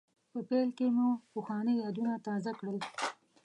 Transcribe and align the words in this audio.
په 0.31 0.39
پیل 0.47 0.69
کې 0.77 0.87
مو 0.95 1.07
پخواني 1.33 1.73
یادونه 1.83 2.13
تازه 2.27 2.51
کړل. 2.59 2.77